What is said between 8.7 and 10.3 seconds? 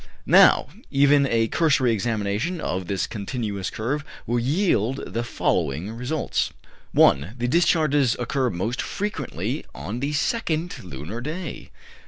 frequently on the